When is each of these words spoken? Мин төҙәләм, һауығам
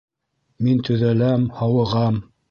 Мин 0.67 0.79
төҙәләм, 0.87 1.45
һауығам 1.59 2.19